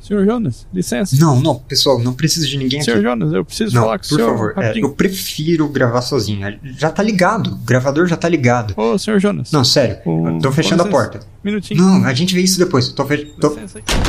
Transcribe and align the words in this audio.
Senhor 0.00 0.24
Jonas, 0.24 0.66
licença. 0.72 1.16
Não, 1.18 1.40
não, 1.40 1.56
pessoal, 1.56 1.98
não 1.98 2.14
preciso 2.14 2.46
de 2.46 2.56
ninguém 2.56 2.80
Senhor 2.80 2.98
aqui. 2.98 3.04
Jonas, 3.04 3.32
eu 3.32 3.44
preciso 3.44 3.74
Não, 3.74 3.82
falar 3.82 3.98
com 3.98 4.06
o 4.06 4.08
por 4.08 4.16
senhor. 4.16 4.30
favor, 4.30 4.54
é, 4.56 4.78
eu 4.78 4.90
prefiro 4.90 5.68
gravar 5.68 6.02
sozinho. 6.02 6.58
Já 6.62 6.90
tá 6.90 7.02
ligado, 7.02 7.52
o 7.52 7.56
gravador 7.56 8.06
já 8.06 8.16
tá 8.16 8.28
ligado. 8.28 8.74
Ô, 8.76 8.96
senhor 8.96 9.18
Jonas. 9.18 9.50
Não, 9.50 9.64
sério, 9.64 9.98
eu 10.06 10.38
tô 10.40 10.52
fechando 10.52 10.82
a 10.82 10.86
porta. 10.86 11.20
Minutinho. 11.42 11.82
Não, 11.82 12.04
a 12.04 12.14
gente 12.14 12.34
vê 12.34 12.40
isso 12.40 12.58
depois. 12.58 12.88
Tô 12.88 13.04
fe... 13.04 13.34
tô... 13.40 13.56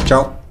Tchau. 0.05 0.43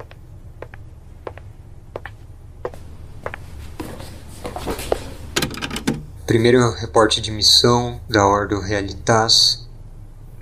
Primeiro 6.27 6.75
reporte 6.75 7.23
de 7.23 7.30
missão 7.30 8.00
da 8.07 8.27
Ordo 8.27 8.61
Realitas 8.61 9.66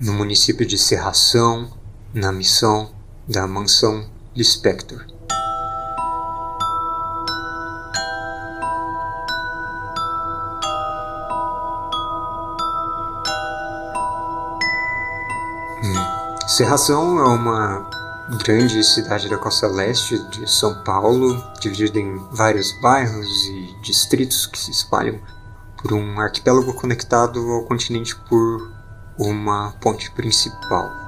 no 0.01 0.13
município 0.13 0.67
de 0.67 0.77
Serração, 0.77 1.71
na 2.13 2.33
missão 2.33 2.91
da 3.29 3.47
mansão 3.47 4.05
Lispector. 4.37 5.07
Hum. 15.83 16.49
Serração 16.49 17.19
é 17.19 17.29
uma 17.29 17.89
grande 18.45 18.85
cidade 18.85 19.31
da 19.31 19.39
costa 19.39 19.67
leste 19.69 20.19
de 20.29 20.47
São 20.51 20.83
Paulo, 20.85 21.43
dividida 21.59 21.99
em 21.99 22.19
vários 22.31 22.71
bairros 22.83 23.47
e 23.47 23.81
distritos 23.81 24.47
que 24.47 24.59
se 24.59 24.71
espalham 24.71 25.19
por 25.81 25.95
um 25.95 26.21
arquipélago 26.21 26.75
conectado 26.75 27.41
ao 27.53 27.65
continente 27.65 28.15
por 28.29 28.71
uma 29.19 29.73
ponte 29.81 30.11
principal. 30.11 31.06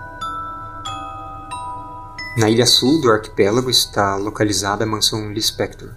Na 2.39 2.49
ilha 2.49 2.67
sul 2.67 3.01
do 3.01 3.11
arquipélago 3.11 3.69
está 3.69 4.15
localizada 4.15 4.85
a 4.85 4.87
mansão 4.87 5.33
Lispector, 5.33 5.91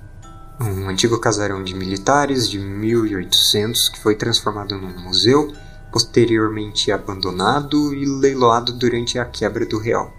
um 0.60 0.90
antigo 0.90 1.20
casarão 1.20 1.64
de 1.64 1.76
militares 1.76 2.50
de 2.50 2.58
1800 2.58 3.90
que 3.90 4.00
foi 4.00 4.16
transformado 4.16 4.76
num 4.76 5.00
museu, 5.02 5.54
posteriormente 5.92 6.92
abandonado 6.92 7.94
e 7.94 8.08
leiloado 8.08 8.74
durante 8.74 9.20
a 9.20 9.26
quebra 9.26 9.68
do 9.68 9.78
real. 9.78 10.12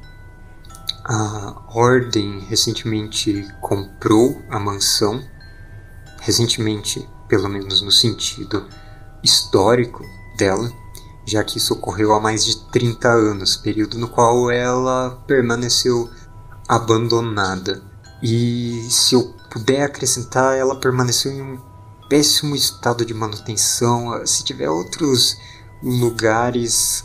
A 1.05 1.61
Ordem 1.75 2.39
recentemente 2.49 3.49
comprou 3.61 4.41
a 4.49 4.61
mansão, 4.61 5.21
recentemente, 6.21 7.05
pelo 7.27 7.49
menos 7.49 7.83
no 7.83 7.91
sentido 7.91 8.65
histórico 9.25 10.07
dela, 10.39 10.73
já 11.25 11.43
que 11.45 11.59
isso 11.59 11.75
ocorreu 11.75 12.13
há 12.13 12.21
mais 12.21 12.45
de 12.45 12.57
30 12.71 13.09
anos, 13.09 13.57
período 13.57 13.99
no 13.99 14.09
qual 14.09 14.51
ela 14.51 15.23
permaneceu 15.27 16.11
abandonada. 16.69 17.83
E 18.23 18.87
se 18.91 19.15
eu 19.15 19.35
puder 19.51 19.83
acrescentar, 19.83 20.57
ela 20.57 20.77
permaneceu 20.77 21.33
em 21.33 21.43
um 21.43 21.59
péssimo 22.09 22.55
estado 22.55 23.05
de 23.05 23.15
manutenção. 23.15 24.25
Se 24.27 24.45
tiver 24.45 24.69
outros 24.69 25.37
lugares 25.83 27.05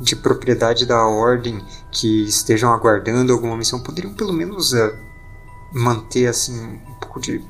de 0.00 0.16
propriedade 0.16 0.84
da 0.86 1.06
ordem 1.06 1.64
que 1.90 2.24
estejam 2.24 2.72
aguardando 2.72 3.32
alguma 3.32 3.56
missão, 3.56 3.80
poderiam 3.80 4.12
pelo 4.12 4.32
menos 4.32 4.72
eh, 4.72 4.94
manter 5.72 6.26
assim 6.26 6.58
um 6.60 6.94
pouco 7.00 7.20
de, 7.20 7.44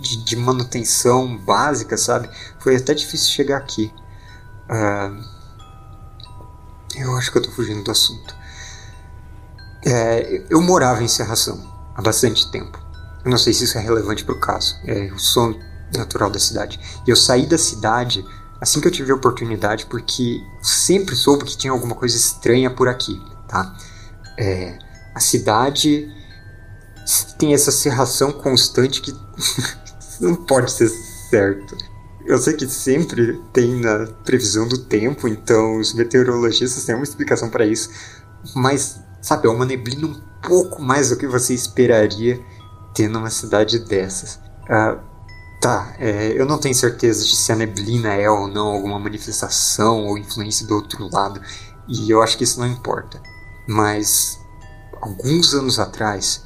de, 0.00 0.24
de 0.24 0.36
manutenção 0.36 1.36
básica, 1.38 1.96
sabe? 1.96 2.28
Foi 2.58 2.76
até 2.76 2.92
difícil 2.92 3.30
chegar 3.30 3.58
aqui. 3.58 3.92
Ah, 4.68 5.10
eu 6.96 7.16
acho 7.16 7.30
que 7.30 7.38
eu 7.38 7.42
tô 7.42 7.50
fugindo 7.50 7.82
do 7.82 7.90
assunto. 7.90 8.34
É, 9.84 10.44
eu 10.50 10.60
morava 10.60 11.02
em 11.02 11.08
Serração 11.08 11.58
há 11.94 12.02
bastante 12.02 12.50
tempo. 12.50 12.78
Eu 13.24 13.30
não 13.30 13.38
sei 13.38 13.52
se 13.52 13.64
isso 13.64 13.78
é 13.78 13.80
relevante 13.80 14.24
pro 14.24 14.38
caso. 14.38 14.76
É, 14.84 15.10
eu 15.10 15.18
sou 15.18 15.58
natural 15.96 16.30
da 16.30 16.38
cidade. 16.38 16.78
E 17.06 17.10
eu 17.10 17.16
saí 17.16 17.46
da 17.46 17.58
cidade 17.58 18.24
assim 18.60 18.80
que 18.80 18.88
eu 18.88 18.92
tive 18.92 19.12
a 19.12 19.14
oportunidade 19.14 19.86
porque 19.86 20.42
sempre 20.60 21.14
soube 21.14 21.44
que 21.44 21.56
tinha 21.56 21.72
alguma 21.72 21.94
coisa 21.94 22.16
estranha 22.16 22.70
por 22.70 22.88
aqui, 22.88 23.20
tá? 23.46 23.74
É, 24.36 24.78
a 25.14 25.20
cidade 25.20 26.12
tem 27.38 27.54
essa 27.54 27.70
serração 27.70 28.32
constante 28.32 29.00
que 29.00 29.14
não 30.20 30.34
pode 30.34 30.70
ser 30.72 30.88
certo. 31.30 31.76
Eu 32.28 32.36
sei 32.36 32.52
que 32.52 32.68
sempre 32.68 33.42
tem 33.54 33.80
na 33.80 34.06
previsão 34.22 34.68
do 34.68 34.76
tempo, 34.76 35.26
então 35.26 35.78
os 35.78 35.94
meteorologistas 35.94 36.84
têm 36.84 36.94
uma 36.94 37.02
explicação 37.02 37.48
para 37.48 37.64
isso, 37.64 37.88
mas 38.54 39.00
sabe, 39.22 39.46
é 39.46 39.50
uma 39.50 39.64
neblina 39.64 40.06
um 40.06 40.20
pouco 40.46 40.82
mais 40.82 41.08
do 41.08 41.16
que 41.16 41.26
você 41.26 41.54
esperaria 41.54 42.38
ter 42.94 43.08
numa 43.08 43.30
cidade 43.30 43.78
dessas. 43.78 44.38
Ah, 44.68 44.98
tá, 45.58 45.94
é, 45.98 46.38
eu 46.38 46.44
não 46.44 46.58
tenho 46.58 46.74
certeza 46.74 47.24
de 47.24 47.34
se 47.34 47.50
a 47.50 47.56
neblina 47.56 48.12
é 48.12 48.28
ou 48.28 48.46
não 48.46 48.66
alguma 48.66 48.98
manifestação 48.98 50.04
ou 50.04 50.18
influência 50.18 50.66
do 50.66 50.74
outro 50.74 51.08
lado, 51.10 51.40
e 51.88 52.10
eu 52.10 52.22
acho 52.22 52.36
que 52.36 52.44
isso 52.44 52.60
não 52.60 52.66
importa. 52.66 53.22
Mas 53.66 54.38
alguns 55.00 55.54
anos 55.54 55.78
atrás, 55.78 56.44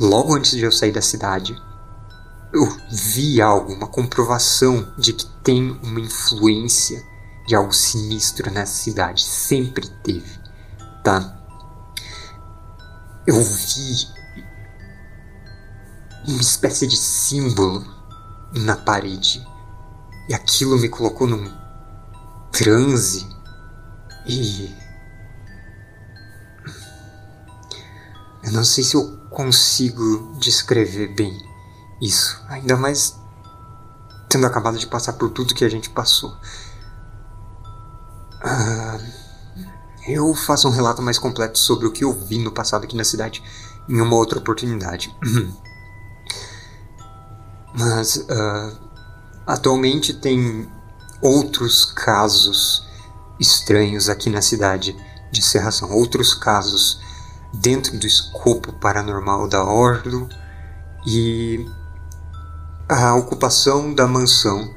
logo 0.00 0.34
antes 0.34 0.52
de 0.52 0.64
eu 0.64 0.72
sair 0.72 0.92
da 0.92 1.02
cidade, 1.02 1.54
eu 2.52 2.66
vi 2.90 3.40
algo, 3.40 3.72
uma 3.72 3.86
comprovação 3.86 4.92
de 4.98 5.14
que 5.14 5.26
tem 5.42 5.70
uma 5.82 6.00
influência 6.00 7.02
de 7.46 7.54
algo 7.54 7.72
sinistro 7.72 8.50
nessa 8.50 8.74
cidade. 8.74 9.22
Sempre 9.22 9.88
teve, 9.88 10.38
tá? 11.02 11.38
Eu 13.26 13.42
vi 13.42 14.06
uma 16.28 16.40
espécie 16.42 16.86
de 16.86 16.96
símbolo 16.96 17.84
na 18.54 18.76
parede. 18.76 19.46
E 20.28 20.34
aquilo 20.34 20.78
me 20.78 20.88
colocou 20.88 21.26
num 21.26 21.50
transe. 22.52 23.26
E. 24.26 24.74
Eu 28.44 28.52
não 28.52 28.64
sei 28.64 28.84
se 28.84 28.94
eu 28.94 29.16
consigo 29.30 30.36
descrever 30.38 31.14
bem 31.14 31.51
isso. 32.02 32.42
Ainda 32.48 32.76
mais 32.76 33.16
tendo 34.28 34.46
acabado 34.46 34.76
de 34.76 34.86
passar 34.86 35.12
por 35.12 35.30
tudo 35.30 35.54
que 35.54 35.64
a 35.64 35.68
gente 35.68 35.88
passou. 35.88 36.36
Ah, 38.42 38.98
eu 40.08 40.34
faço 40.34 40.66
um 40.66 40.72
relato 40.72 41.00
mais 41.00 41.16
completo 41.16 41.58
sobre 41.58 41.86
o 41.86 41.92
que 41.92 42.02
eu 42.02 42.12
vi 42.12 42.38
no 42.38 42.50
passado 42.50 42.84
aqui 42.84 42.96
na 42.96 43.04
cidade 43.04 43.40
em 43.88 44.00
uma 44.00 44.16
outra 44.16 44.40
oportunidade. 44.40 45.14
Mas 47.78 48.26
ah, 48.28 48.72
atualmente 49.46 50.12
tem 50.12 50.68
outros 51.20 51.84
casos 51.84 52.84
estranhos 53.38 54.08
aqui 54.08 54.28
na 54.28 54.42
cidade 54.42 54.96
de 55.30 55.40
Serração. 55.40 55.92
Outros 55.92 56.34
casos 56.34 57.00
dentro 57.54 57.96
do 57.96 58.06
escopo 58.06 58.72
paranormal 58.72 59.46
da 59.46 59.62
Ordo 59.62 60.28
e 61.06 61.64
a 62.92 63.14
ocupação 63.14 63.94
da 63.94 64.06
mansão 64.06 64.70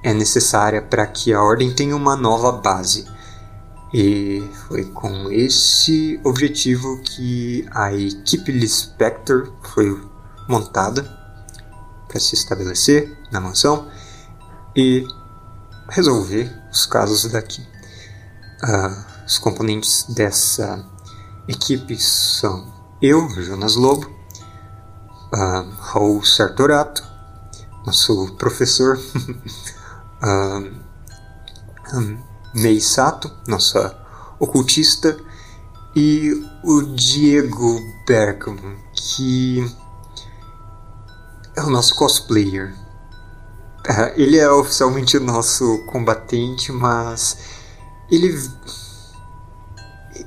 é 0.00 0.14
necessária 0.14 0.80
para 0.80 1.04
que 1.04 1.32
a 1.32 1.42
ordem 1.42 1.74
tenha 1.74 1.96
uma 1.96 2.14
nova 2.14 2.52
base. 2.52 3.04
E 3.92 4.48
foi 4.68 4.84
com 4.84 5.32
esse 5.32 6.20
objetivo 6.22 7.00
que 7.02 7.66
a 7.72 7.92
equipe 7.92 8.52
Lispector 8.52 9.52
foi 9.62 10.00
montada 10.48 11.02
para 12.06 12.20
se 12.20 12.36
estabelecer 12.36 13.18
na 13.32 13.40
mansão 13.40 13.88
e 14.76 15.04
resolver 15.88 16.52
os 16.70 16.86
casos 16.86 17.24
daqui. 17.32 17.66
Ah, 18.62 19.24
os 19.26 19.38
componentes 19.38 20.04
dessa 20.14 20.84
equipe 21.48 21.98
são 21.98 22.72
eu, 23.02 23.28
Jonas 23.42 23.74
Lobo, 23.74 24.08
ah, 25.34 25.66
Raul 25.80 26.24
Sartorato, 26.24 27.15
nosso 27.86 28.34
professor, 28.34 28.98
ah, 30.20 30.62
um, 31.94 32.18
Ney 32.54 32.80
Sato, 32.80 33.30
nossa 33.46 33.96
ocultista, 34.40 35.16
e 35.94 36.44
o 36.64 36.82
Diego 36.82 37.80
Bergman, 38.06 38.76
que 38.92 39.64
é 41.56 41.62
o 41.62 41.70
nosso 41.70 41.94
cosplayer. 41.94 42.74
Ah, 43.88 44.12
ele 44.16 44.36
é 44.36 44.50
oficialmente 44.50 45.16
o 45.16 45.20
nosso 45.20 45.78
combatente, 45.86 46.72
mas 46.72 47.38
ele. 48.10 48.36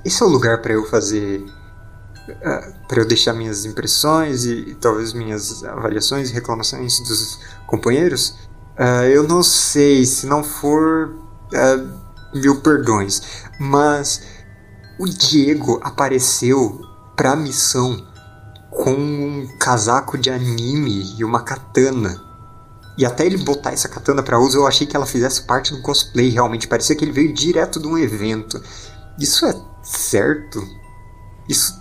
Esse 0.05 0.23
é 0.23 0.25
o 0.25 0.29
lugar 0.29 0.61
para 0.61 0.73
eu 0.73 0.85
fazer. 0.85 1.45
Uh, 2.31 2.87
para 2.87 3.01
eu 3.01 3.07
deixar 3.07 3.33
minhas 3.33 3.65
impressões 3.65 4.45
e, 4.45 4.53
e, 4.53 4.75
talvez 4.75 5.13
minhas 5.13 5.63
avaliações 5.63 6.29
e 6.29 6.33
reclamações 6.33 6.99
dos 6.99 7.39
companheiros. 7.67 8.35
Uh, 8.77 9.05
eu 9.11 9.23
não 9.23 9.43
sei, 9.43 10.05
se 10.05 10.25
não 10.25 10.43
for. 10.43 11.15
Uh, 11.53 12.09
mil 12.33 12.61
perdões, 12.61 13.21
mas 13.59 14.21
o 14.99 15.07
Diego 15.07 15.79
apareceu 15.83 16.81
para 17.15 17.31
a 17.31 17.35
missão 17.35 18.07
com 18.69 18.93
um 18.93 19.47
casaco 19.59 20.17
de 20.17 20.29
anime 20.29 21.15
e 21.17 21.23
uma 21.23 21.41
katana. 21.41 22.21
E 22.97 23.05
até 23.05 23.25
ele 23.25 23.37
botar 23.37 23.71
essa 23.71 23.87
katana 23.87 24.21
para 24.21 24.39
uso, 24.39 24.57
eu 24.57 24.67
achei 24.67 24.85
que 24.85 24.95
ela 24.95 25.05
fizesse 25.05 25.43
parte 25.43 25.73
do 25.73 25.81
cosplay, 25.81 26.29
realmente. 26.29 26.67
Parecia 26.67 26.95
que 26.95 27.03
ele 27.03 27.13
veio 27.13 27.33
direto 27.33 27.79
de 27.79 27.87
um 27.87 27.97
evento. 27.97 28.61
Isso 29.17 29.45
é 29.45 29.55
certo? 29.81 30.61
Isso. 31.47 31.78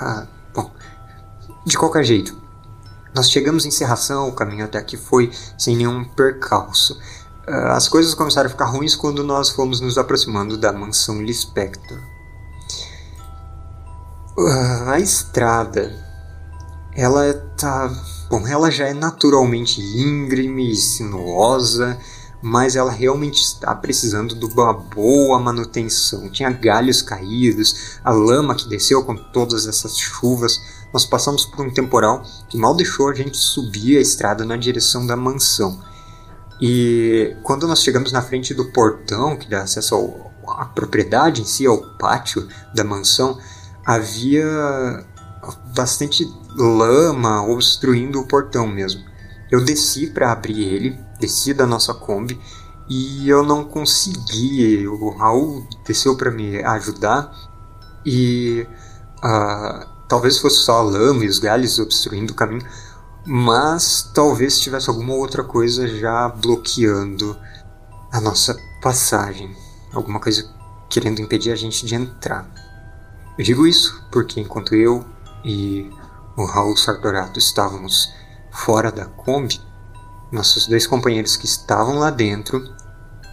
Ah, 0.00 0.26
bom. 0.54 0.70
De 1.64 1.76
qualquer 1.76 2.04
jeito, 2.04 2.36
nós 3.14 3.30
chegamos 3.30 3.64
em 3.64 3.70
Serração, 3.70 4.28
o 4.28 4.32
caminho 4.32 4.64
até 4.64 4.78
aqui 4.78 4.96
foi 4.96 5.32
sem 5.56 5.76
nenhum 5.76 6.04
percalço. 6.04 6.98
Ah, 7.46 7.76
as 7.76 7.88
coisas 7.88 8.14
começaram 8.14 8.46
a 8.46 8.50
ficar 8.50 8.66
ruins 8.66 8.94
quando 8.94 9.24
nós 9.24 9.50
fomos 9.50 9.80
nos 9.80 9.96
aproximando 9.96 10.58
da 10.58 10.72
mansão 10.72 11.22
Lispector. 11.22 11.98
Uh, 14.36 14.90
a 14.90 15.00
estrada, 15.00 15.90
ela 16.94 17.32
tá. 17.56 17.90
Bom, 18.28 18.46
ela 18.46 18.70
já 18.70 18.86
é 18.86 18.92
naturalmente 18.92 19.80
íngreme 19.80 20.72
e 20.72 20.76
sinuosa, 20.76 21.98
mas 22.42 22.76
ela 22.76 22.90
realmente 22.90 23.42
está 23.42 23.74
precisando 23.74 24.34
de 24.34 24.44
uma 24.44 24.72
boa 24.72 25.38
manutenção. 25.38 26.28
Tinha 26.30 26.50
galhos 26.50 27.02
caídos, 27.02 27.98
a 28.04 28.10
lama 28.10 28.54
que 28.54 28.68
desceu 28.68 29.02
com 29.04 29.16
todas 29.16 29.66
essas 29.66 29.96
chuvas. 29.96 30.60
Nós 30.92 31.04
passamos 31.04 31.44
por 31.44 31.66
um 31.66 31.72
temporal 31.72 32.22
que 32.48 32.56
mal 32.56 32.74
deixou 32.74 33.08
a 33.08 33.14
gente 33.14 33.36
subir 33.36 33.98
a 33.98 34.00
estrada 34.00 34.44
na 34.44 34.56
direção 34.56 35.06
da 35.06 35.16
mansão. 35.16 35.82
E 36.60 37.36
quando 37.42 37.66
nós 37.66 37.82
chegamos 37.82 38.12
na 38.12 38.22
frente 38.22 38.54
do 38.54 38.66
portão 38.66 39.36
que 39.36 39.48
dá 39.48 39.62
acesso 39.62 39.94
ao, 39.94 40.32
à 40.58 40.64
propriedade 40.64 41.42
em 41.42 41.44
si, 41.44 41.66
ao 41.66 41.78
pátio 41.98 42.48
da 42.74 42.84
mansão, 42.84 43.38
havia 43.84 45.04
bastante 45.74 46.26
lama 46.56 47.42
obstruindo 47.46 48.20
o 48.20 48.26
portão 48.26 48.66
mesmo. 48.66 49.04
Eu 49.50 49.64
desci 49.64 50.08
para 50.08 50.32
abrir 50.32 50.62
ele, 50.62 51.05
desci 51.18 51.54
da 51.54 51.66
nossa 51.66 51.94
Kombi 51.94 52.40
e 52.88 53.28
eu 53.28 53.42
não 53.42 53.64
consegui. 53.64 54.86
O 54.86 55.10
Raul 55.10 55.66
desceu 55.86 56.16
para 56.16 56.30
me 56.30 56.62
ajudar 56.62 57.32
e 58.04 58.66
uh, 59.18 59.86
talvez 60.08 60.38
fosse 60.38 60.58
só 60.58 60.78
a 60.78 60.82
lama 60.82 61.24
e 61.24 61.28
os 61.28 61.38
galhos 61.38 61.78
obstruindo 61.78 62.32
o 62.32 62.36
caminho, 62.36 62.66
mas 63.26 64.10
talvez 64.14 64.60
tivesse 64.60 64.88
alguma 64.88 65.14
outra 65.14 65.42
coisa 65.42 65.88
já 65.88 66.28
bloqueando 66.28 67.36
a 68.12 68.20
nossa 68.20 68.56
passagem, 68.80 69.54
alguma 69.92 70.20
coisa 70.20 70.48
querendo 70.88 71.20
impedir 71.20 71.50
a 71.50 71.56
gente 71.56 71.84
de 71.84 71.94
entrar. 71.94 72.48
Eu 73.36 73.44
digo 73.44 73.66
isso 73.66 74.02
porque 74.10 74.40
enquanto 74.40 74.74
eu 74.74 75.04
e 75.44 75.90
o 76.36 76.44
Raul 76.44 76.76
Sartorato 76.76 77.38
estávamos 77.38 78.12
fora 78.50 78.92
da 78.92 79.06
Kombi, 79.06 79.60
nossos 80.30 80.66
dois 80.66 80.86
companheiros 80.86 81.36
que 81.36 81.46
estavam 81.46 81.98
lá 81.98 82.10
dentro 82.10 82.74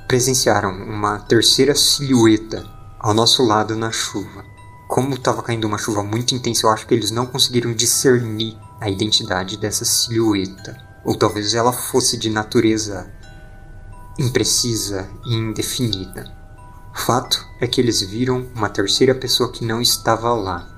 presenciaram 0.07 0.71
uma 0.71 1.19
terceira 1.19 1.73
silhueta 1.73 2.63
ao 2.99 3.13
nosso 3.13 3.43
lado 3.43 3.75
na 3.75 3.91
chuva. 3.91 4.45
Como 4.87 5.15
estava 5.15 5.41
caindo 5.41 5.65
uma 5.65 5.77
chuva 5.77 6.03
muito 6.03 6.35
intensa, 6.35 6.65
eu 6.65 6.69
acho 6.69 6.85
que 6.85 6.93
eles 6.93 7.09
não 7.09 7.25
conseguiram 7.25 7.73
discernir 7.73 8.57
a 8.79 8.89
identidade 8.89 9.57
dessa 9.57 9.83
silhueta. 9.83 10.77
Ou 11.03 11.15
talvez 11.15 11.53
ela 11.53 11.73
fosse 11.73 12.15
de 12.15 12.29
natureza 12.29 13.11
imprecisa 14.19 15.09
e 15.25 15.33
indefinida. 15.33 16.31
Fato 16.93 17.43
é 17.59 17.65
que 17.65 17.81
eles 17.81 18.01
viram 18.01 18.47
uma 18.55 18.69
terceira 18.69 19.15
pessoa 19.15 19.51
que 19.51 19.65
não 19.65 19.81
estava 19.81 20.31
lá. 20.33 20.69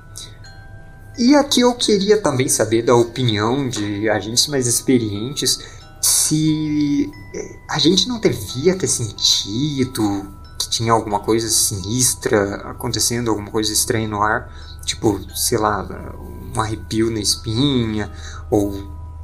E 1.17 1.35
aqui 1.35 1.62
eu 1.62 1.73
queria 1.75 2.21
também 2.21 2.47
saber 2.47 2.81
da 2.81 2.95
opinião 2.95 3.67
de 3.67 4.09
agentes 4.09 4.47
mais 4.47 4.67
experientes 4.67 5.59
se 6.05 7.11
eh, 7.33 7.59
a 7.67 7.79
gente 7.79 8.07
não 8.07 8.19
devia 8.19 8.77
ter 8.77 8.87
sentido 8.87 10.27
que 10.59 10.69
tinha 10.69 10.93
alguma 10.93 11.19
coisa 11.19 11.49
sinistra 11.49 12.57
acontecendo, 12.57 13.29
alguma 13.31 13.49
coisa 13.49 13.73
estranha 13.73 14.07
no 14.07 14.21
ar, 14.21 14.51
tipo, 14.85 15.19
sei 15.35 15.57
lá, 15.57 15.83
um 16.55 16.61
arrepio 16.61 17.09
na 17.09 17.19
espinha, 17.19 18.11
ou 18.51 18.71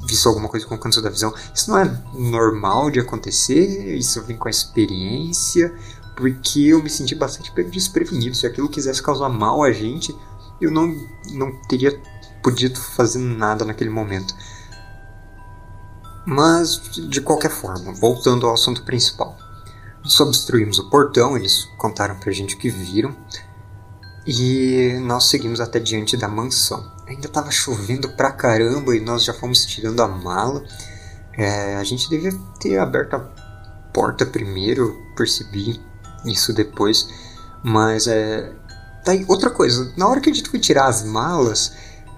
visto 0.08 0.28
alguma 0.28 0.50
coisa 0.50 0.66
com 0.66 0.74
o 0.74 0.78
canto 0.78 1.02
da 1.02 1.12
visão. 1.12 1.32
Isso 1.54 1.70
não 1.70 1.78
é 1.78 2.04
normal 2.16 2.90
de 2.90 3.00
acontecer, 3.00 3.96
isso 3.96 4.22
vem 4.24 4.36
com 4.36 4.48
a 4.48 4.52
experiência, 4.52 5.74
porque 6.16 6.62
eu 6.62 6.82
me 6.82 6.90
senti 6.90 7.14
bastante 7.14 7.52
desprevenido. 7.66 8.36
Se 8.36 8.48
aquilo 8.48 8.68
quisesse 8.68 9.04
causar 9.04 9.30
mal 9.30 9.64
a 9.64 9.72
gente, 9.72 10.16
eu 10.60 10.72
não, 10.72 10.96
não 11.32 11.52
teria 11.70 12.02
podido 12.42 12.80
fazer 12.80 13.20
nada 13.20 13.64
naquele 13.64 13.92
momento. 13.92 14.34
Mas, 16.26 16.80
de 17.10 17.22
qualquer 17.22 17.52
forma, 17.52 17.92
voltando 17.94 18.46
ao 18.48 18.54
assunto 18.54 18.84
principal. 18.84 19.38
Nós 20.04 20.20
obstruímos 20.20 20.80
o 20.80 20.90
portão, 20.90 21.38
eles 21.38 21.68
contaram 21.78 22.16
pra 22.20 22.32
gente 22.32 22.56
o 22.56 22.58
que 22.58 22.70
viram, 22.70 23.16
e 24.26 25.00
nós 25.02 25.26
seguimos 25.26 25.60
até 25.60 25.80
diante 25.80 26.16
da 26.16 26.28
mansão. 26.28 26.92
Ainda 27.08 27.28
estava 27.28 27.50
chovendo 27.52 28.10
pra 28.10 28.32
caramba 28.32 28.96
e 28.96 29.00
nós 29.00 29.24
já 29.24 29.34
fomos 29.34 29.66
tirando 29.66 30.02
a 30.02 30.08
mala. 30.08 30.64
É, 31.34 31.76
a 31.76 31.84
gente 31.84 32.10
devia 32.10 32.32
ter 32.60 32.78
aberto 32.78 33.16
a 33.16 33.20
porta 33.92 34.26
primeiro, 34.26 34.96
percebi 35.16 35.82
isso 36.26 36.54
depois. 36.54 37.08
Mas 37.64 38.08
é. 38.08 38.54
Daí, 39.04 39.26
outra 39.28 39.50
coisa, 39.50 39.92
na 39.98 40.08
hora 40.08 40.22
que 40.22 40.30
a 40.30 40.34
gente 40.34 40.50
foi 40.50 40.60
tirar 40.60 40.86
as 40.86 41.04
malas, 41.04 41.74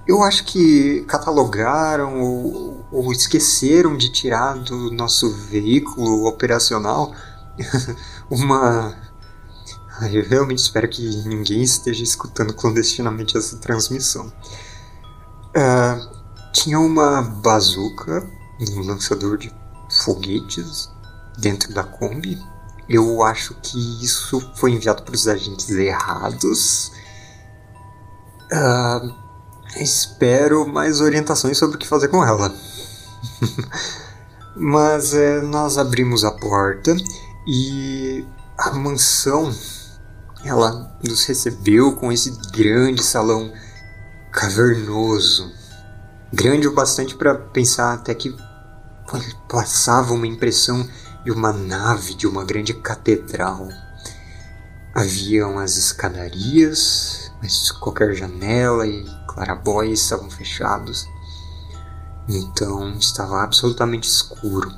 eu 0.06 0.22
acho 0.22 0.44
que 0.44 1.06
catalogaram 1.08 2.20
ou, 2.20 2.73
ou 2.94 3.12
esqueceram 3.12 3.98
de 3.98 4.10
tirar 4.10 4.58
do 4.60 4.92
nosso 4.92 5.30
veículo 5.32 6.26
operacional 6.28 7.14
uma. 8.30 8.96
Eu 10.12 10.28
realmente 10.28 10.60
espero 10.60 10.88
que 10.88 11.04
ninguém 11.26 11.62
esteja 11.62 12.04
escutando 12.04 12.54
clandestinamente 12.54 13.38
essa 13.38 13.58
transmissão. 13.58 14.32
Uh, 15.50 16.24
tinha 16.52 16.80
uma 16.80 17.22
bazuca, 17.22 18.28
um 18.72 18.82
lançador 18.82 19.38
de 19.38 19.54
foguetes 19.90 20.90
dentro 21.38 21.74
da 21.74 21.84
Kombi 21.84 22.40
eu 22.88 23.24
acho 23.24 23.56
que 23.62 24.04
isso 24.04 24.52
foi 24.56 24.72
enviado 24.72 25.04
para 25.04 25.16
os 25.16 25.28
agentes 25.28 25.70
errados. 25.70 26.92
Uh, 28.52 29.14
espero 29.78 30.68
mais 30.68 31.02
orientações 31.02 31.58
sobre 31.58 31.78
o 31.78 31.80
que 31.80 31.88
fazer 31.88 32.10
com 32.10 32.24
ela. 32.24 32.54
Mas 34.56 35.14
é, 35.14 35.42
nós 35.42 35.78
abrimos 35.78 36.24
a 36.24 36.32
porta 36.32 36.96
e 37.48 38.26
a 38.58 38.72
mansão 38.72 39.52
ela 40.44 40.96
nos 41.04 41.26
recebeu 41.26 41.96
com 41.96 42.12
esse 42.12 42.32
grande 42.52 43.02
salão 43.02 43.52
cavernoso. 44.32 45.52
Grande 46.32 46.68
o 46.68 46.74
bastante 46.74 47.16
para 47.16 47.36
pensar 47.36 47.94
até 47.94 48.14
que 48.14 48.36
passava 49.48 50.14
uma 50.14 50.28
impressão 50.28 50.88
e 51.26 51.32
uma 51.32 51.54
nave 51.54 52.14
de 52.16 52.28
uma 52.28 52.44
grande 52.44 52.74
catedral. 52.74 53.70
Haviam 54.94 55.58
as 55.58 55.78
escadarias, 55.78 57.32
mas 57.42 57.72
qualquer 57.72 58.14
janela 58.14 58.86
e 58.86 59.06
clarabóias 59.28 60.02
estavam 60.02 60.30
fechados. 60.30 61.08
Então 62.28 62.92
estava 62.98 63.44
absolutamente 63.44 64.08
escuro. 64.08 64.72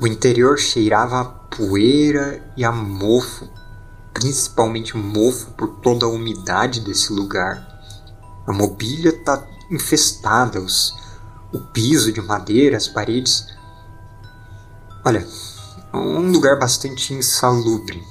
O 0.00 0.06
interior 0.06 0.58
cheirava 0.58 1.20
a 1.20 1.24
poeira 1.24 2.52
e 2.56 2.64
a 2.64 2.72
mofo, 2.72 3.48
principalmente 4.12 4.96
mofo 4.96 5.52
por 5.52 5.68
toda 5.80 6.06
a 6.06 6.08
umidade 6.08 6.80
desse 6.80 7.12
lugar. 7.12 7.66
A 8.46 8.52
mobília 8.52 9.10
está 9.10 9.46
infestada, 9.70 10.60
os, 10.60 10.94
o 11.52 11.60
piso 11.60 12.12
de 12.12 12.20
madeira, 12.20 12.76
as 12.76 12.88
paredes 12.88 13.46
Olha, 15.06 15.26
um 15.92 16.32
lugar 16.32 16.58
bastante 16.58 17.12
insalubre. 17.12 18.02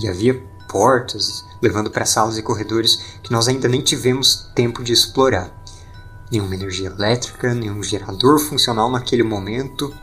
E 0.00 0.08
havia 0.08 0.42
portas 0.66 1.44
levando 1.60 1.90
para 1.90 2.06
salas 2.06 2.38
e 2.38 2.42
corredores 2.42 2.96
que 3.22 3.30
nós 3.30 3.46
ainda 3.46 3.68
nem 3.68 3.82
tivemos 3.82 4.50
tempo 4.54 4.82
de 4.82 4.94
explorar. 4.94 5.52
Nenhuma 6.30 6.54
energia 6.54 6.88
elétrica, 6.88 7.54
nenhum 7.54 7.82
gerador 7.82 8.38
funcional 8.38 8.90
naquele 8.90 9.22
momento. 9.22 9.94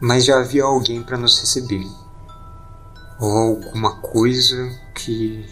Mas 0.00 0.24
já 0.24 0.38
havia 0.38 0.64
alguém 0.64 1.02
para 1.02 1.18
nos 1.18 1.38
receber. 1.38 1.86
Ou 3.20 3.30
alguma 3.30 3.96
coisa 3.96 4.70
que 4.94 5.46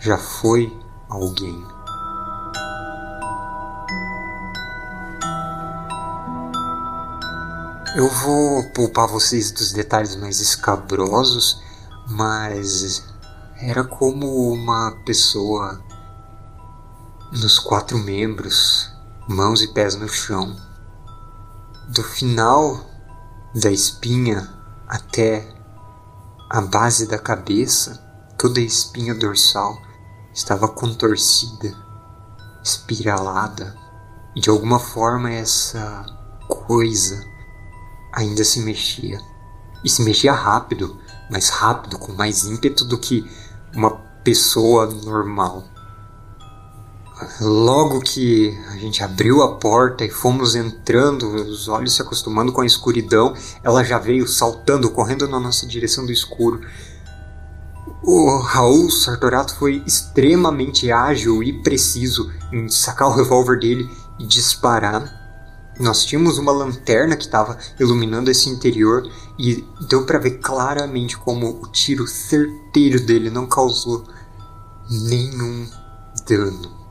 já 0.00 0.18
foi 0.18 0.72
alguém. 1.08 1.74
Eu 7.96 8.08
vou 8.08 8.64
poupar 8.70 9.06
vocês 9.06 9.52
dos 9.52 9.70
detalhes 9.72 10.16
mais 10.16 10.40
escabrosos, 10.40 11.62
mas 12.08 13.04
era 13.56 13.84
como 13.84 14.52
uma 14.52 14.90
pessoa 15.06 15.80
nos 17.34 17.58
quatro 17.58 17.98
membros, 17.98 18.92
mãos 19.28 19.60
e 19.60 19.68
pés 19.68 19.96
no 19.96 20.08
chão. 20.08 20.56
Do 21.88 22.02
final 22.02 22.80
da 23.52 23.72
espinha 23.72 24.48
até 24.86 25.52
a 26.48 26.60
base 26.60 27.08
da 27.08 27.18
cabeça, 27.18 28.00
toda 28.38 28.60
a 28.60 28.62
espinha 28.62 29.14
dorsal 29.14 29.76
estava 30.32 30.68
contorcida, 30.68 31.74
espiralada, 32.62 33.76
e 34.36 34.40
de 34.40 34.48
alguma 34.48 34.78
forma 34.78 35.30
essa 35.30 36.06
coisa 36.48 37.20
ainda 38.12 38.44
se 38.44 38.60
mexia. 38.60 39.20
E 39.82 39.90
se 39.90 40.02
mexia 40.02 40.32
rápido, 40.32 40.96
mais 41.28 41.48
rápido, 41.48 41.98
com 41.98 42.12
mais 42.12 42.44
ímpeto 42.44 42.84
do 42.84 42.96
que 42.96 43.28
uma 43.74 43.90
pessoa 44.22 44.86
normal. 44.86 45.73
Logo 47.40 48.00
que 48.00 48.58
a 48.70 48.76
gente 48.76 49.02
abriu 49.04 49.40
a 49.42 49.56
porta 49.56 50.04
e 50.04 50.10
fomos 50.10 50.56
entrando, 50.56 51.28
os 51.28 51.68
olhos 51.68 51.94
se 51.94 52.02
acostumando 52.02 52.52
com 52.52 52.60
a 52.60 52.66
escuridão, 52.66 53.34
ela 53.62 53.84
já 53.84 53.98
veio 53.98 54.26
saltando, 54.26 54.90
correndo 54.90 55.28
na 55.28 55.38
nossa 55.38 55.64
direção 55.64 56.04
do 56.04 56.10
escuro. 56.10 56.60
O 58.02 58.38
Raul 58.38 58.90
Sartorato 58.90 59.54
foi 59.54 59.82
extremamente 59.86 60.90
ágil 60.90 61.40
e 61.42 61.62
preciso 61.62 62.32
em 62.52 62.68
sacar 62.68 63.08
o 63.08 63.14
revólver 63.14 63.60
dele 63.60 63.88
e 64.18 64.26
disparar. 64.26 65.22
Nós 65.78 66.04
tínhamos 66.04 66.36
uma 66.36 66.52
lanterna 66.52 67.16
que 67.16 67.24
estava 67.24 67.56
iluminando 67.78 68.30
esse 68.30 68.48
interior 68.48 69.08
e 69.38 69.64
deu 69.88 70.04
para 70.04 70.18
ver 70.18 70.38
claramente 70.38 71.16
como 71.16 71.60
o 71.62 71.68
tiro 71.68 72.06
certeiro 72.08 73.00
dele 73.00 73.30
não 73.30 73.46
causou 73.46 74.04
nenhum 74.90 75.68
dano. 76.28 76.83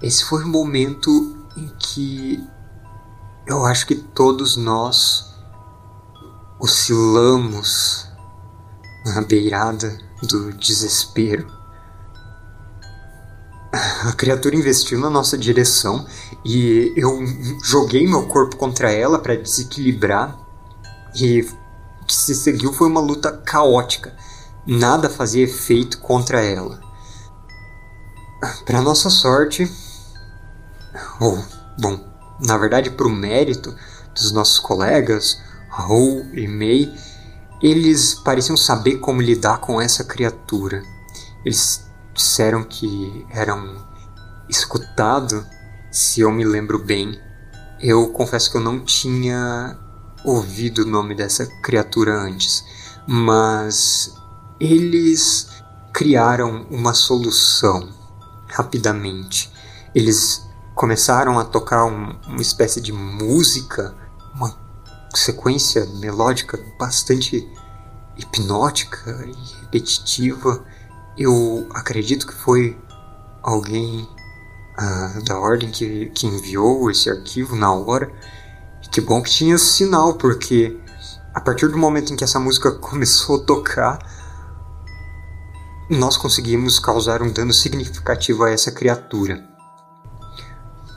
Esse 0.00 0.24
foi 0.24 0.44
o 0.44 0.48
momento 0.48 1.36
em 1.56 1.68
que 1.78 2.44
eu 3.46 3.64
acho 3.64 3.86
que 3.86 3.96
todos 3.96 4.56
nós 4.56 5.34
oscilamos 6.60 8.06
na 9.06 9.22
beirada 9.22 9.98
do 10.22 10.52
desespero. 10.52 11.46
A 13.72 14.12
criatura 14.12 14.54
investiu 14.54 15.00
na 15.00 15.10
nossa 15.10 15.36
direção 15.36 16.06
e 16.44 16.92
eu 16.96 17.18
joguei 17.64 18.06
meu 18.06 18.26
corpo 18.26 18.56
contra 18.56 18.92
ela 18.92 19.18
para 19.18 19.36
desequilibrar 19.36 20.38
e 21.14 21.42
o 22.02 22.06
que 22.06 22.14
se 22.14 22.34
seguiu 22.34 22.72
foi 22.72 22.88
uma 22.88 23.00
luta 23.00 23.32
caótica. 23.32 24.16
Nada 24.66 25.10
fazia 25.10 25.44
efeito 25.44 25.98
contra 25.98 26.40
ela. 26.40 26.80
Para 28.64 28.80
nossa 28.80 29.10
sorte, 29.10 29.70
ou, 31.20 31.42
bom, 31.78 32.00
na 32.40 32.56
verdade, 32.56 32.90
para 32.90 33.06
o 33.06 33.10
mérito 33.10 33.74
dos 34.14 34.32
nossos 34.32 34.58
colegas, 34.58 35.40
Raul 35.68 36.24
e 36.34 36.46
May, 36.46 36.92
eles 37.62 38.14
pareciam 38.14 38.56
saber 38.56 38.98
como 38.98 39.20
lidar 39.20 39.58
com 39.58 39.80
essa 39.80 40.04
criatura. 40.04 40.82
Eles 41.44 41.84
disseram 42.14 42.64
que 42.64 43.26
eram 43.30 43.76
escutado, 44.48 45.44
se 45.90 46.20
eu 46.20 46.30
me 46.30 46.44
lembro 46.44 46.78
bem. 46.78 47.20
Eu 47.80 48.08
confesso 48.08 48.50
que 48.50 48.56
eu 48.56 48.60
não 48.60 48.80
tinha 48.80 49.76
ouvido 50.24 50.82
o 50.82 50.86
nome 50.86 51.14
dessa 51.14 51.46
criatura 51.62 52.12
antes, 52.12 52.64
mas 53.06 54.14
eles 54.60 55.48
criaram 55.92 56.66
uma 56.70 56.92
solução 56.92 57.88
rapidamente. 58.48 59.52
Eles 59.94 60.47
começaram 60.78 61.40
a 61.40 61.44
tocar 61.44 61.86
um, 61.86 62.16
uma 62.28 62.40
espécie 62.40 62.80
de 62.80 62.92
música, 62.92 63.92
uma 64.32 64.56
sequência 65.12 65.84
melódica 65.96 66.56
bastante 66.78 67.44
hipnótica 68.16 69.26
e 69.26 69.60
repetitiva. 69.60 70.64
Eu 71.16 71.66
acredito 71.74 72.28
que 72.28 72.32
foi 72.32 72.78
alguém 73.42 74.08
uh, 74.78 75.24
da 75.24 75.36
ordem 75.40 75.68
que, 75.68 76.10
que 76.10 76.28
enviou 76.28 76.88
esse 76.88 77.10
arquivo 77.10 77.56
na 77.56 77.72
hora. 77.72 78.08
E 78.84 78.88
que 78.88 79.00
bom 79.00 79.20
que 79.20 79.30
tinha 79.30 79.58
sinal, 79.58 80.14
porque 80.14 80.78
a 81.34 81.40
partir 81.40 81.66
do 81.66 81.76
momento 81.76 82.12
em 82.12 82.16
que 82.16 82.22
essa 82.22 82.38
música 82.38 82.70
começou 82.78 83.42
a 83.42 83.44
tocar, 83.44 83.98
nós 85.90 86.16
conseguimos 86.16 86.78
causar 86.78 87.20
um 87.20 87.32
dano 87.32 87.52
significativo 87.52 88.44
a 88.44 88.50
essa 88.52 88.70
criatura. 88.70 89.57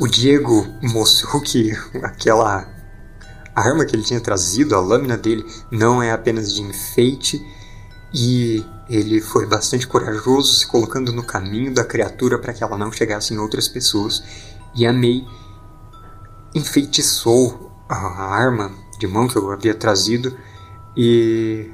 O 0.01 0.07
Diego 0.07 0.67
mostrou 0.81 1.39
que 1.39 1.71
aquela 2.01 2.67
arma 3.55 3.85
que 3.85 3.95
ele 3.95 4.01
tinha 4.01 4.19
trazido, 4.19 4.73
a 4.73 4.79
lâmina 4.79 5.15
dele, 5.15 5.45
não 5.69 6.01
é 6.01 6.11
apenas 6.11 6.51
de 6.51 6.59
enfeite 6.59 7.39
e 8.11 8.65
ele 8.89 9.21
foi 9.21 9.45
bastante 9.45 9.85
corajoso, 9.85 10.55
se 10.55 10.65
colocando 10.65 11.13
no 11.13 11.21
caminho 11.21 11.71
da 11.71 11.83
criatura 11.83 12.39
para 12.39 12.51
que 12.51 12.63
ela 12.63 12.79
não 12.79 12.91
chegasse 12.91 13.31
em 13.31 13.37
outras 13.37 13.67
pessoas. 13.67 14.23
E 14.73 14.87
a 14.87 14.91
May 14.91 15.23
enfeitiçou 16.55 17.71
a 17.87 18.23
arma 18.23 18.71
de 18.97 19.05
mão 19.05 19.27
que 19.27 19.35
eu 19.35 19.51
havia 19.51 19.75
trazido 19.75 20.35
e 20.97 21.69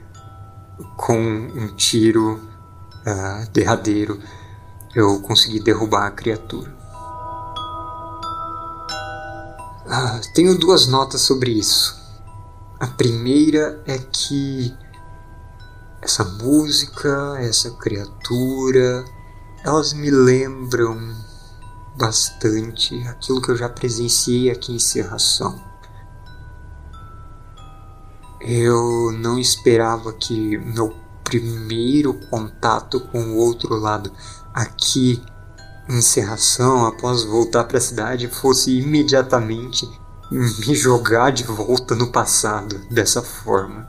com 0.98 1.17
um 1.17 1.74
tiro 1.77 2.41
uh, 3.05 3.50
derradeiro 3.53 4.19
eu 4.93 5.22
consegui 5.22 5.62
derrubar 5.62 6.07
a 6.07 6.12
criatura. 6.12 6.76
Ah, 9.89 10.20
tenho 10.34 10.58
duas 10.58 10.86
notas 10.86 11.22
sobre 11.22 11.51
isso. 11.51 11.96
A 12.77 12.88
primeira 12.88 13.82
é 13.88 13.98
que 13.98 14.75
essa 16.01 16.25
música, 16.25 17.38
essa 17.39 17.72
criatura, 17.72 19.06
elas 19.63 19.94
me 19.94 20.12
lembram 20.12 21.15
bastante 21.98 23.01
aquilo 23.08 23.41
que 23.41 23.50
eu 23.50 23.56
já 23.56 23.70
presenciei 23.70 24.51
aqui 24.51 24.74
em 24.75 24.79
Serração. 24.79 25.58
Eu 28.41 29.13
não 29.13 29.39
esperava 29.39 30.12
que 30.12 30.58
meu 30.58 30.94
primeiro 31.24 32.13
contato 32.29 33.00
com 33.00 33.20
o 33.20 33.38
outro 33.38 33.75
lado 33.75 34.12
aqui 34.53 35.24
encerração 35.89 36.86
após 36.86 37.24
voltar 37.24 37.63
para 37.63 37.77
a 37.77 37.82
cidade 37.82 38.27
fosse 38.27 38.77
imediatamente 38.79 39.88
me 40.32 40.75
jogar 40.75 41.32
de 41.32 41.44
volta 41.44 41.96
no 41.96 42.12
passado 42.12 42.79
dessa 42.91 43.22
forma. 43.22 43.88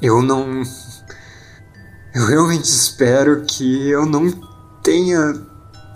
eu 0.00 0.20
não. 0.22 0.62
Eu 2.14 2.26
realmente 2.26 2.64
espero 2.64 3.42
que 3.42 3.88
eu 3.88 4.04
não 4.04 4.30
tenha 4.82 5.34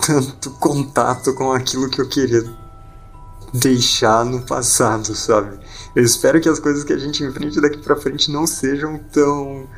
tanto 0.07 0.51
contato 0.53 1.35
com 1.35 1.53
aquilo 1.53 1.91
que 1.91 2.01
eu 2.01 2.09
queria 2.09 2.45
deixar 3.53 4.25
no 4.25 4.43
passado, 4.43 5.15
sabe? 5.15 5.59
Eu 5.95 6.05
espero 6.05 6.41
que 6.41 6.49
as 6.49 6.61
coisas 6.61 6.85
que 6.85 6.93
a 6.93 6.99
gente 6.99 7.25
enfrente 7.25 7.61
daqui 7.61 7.79
para 7.79 7.97
frente 7.97 8.31
não 8.31 8.47
sejam 8.47 8.99
tão. 9.13 9.69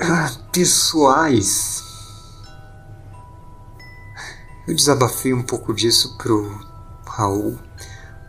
Ah, 0.00 0.30
pessoais 0.52 1.87
eu 4.68 4.74
desabafei 4.74 5.32
um 5.32 5.42
pouco 5.42 5.72
disso 5.72 6.14
pro 6.18 6.60
Raul, 7.06 7.58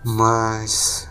mas 0.06 1.06